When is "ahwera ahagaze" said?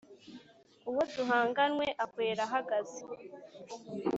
2.03-2.99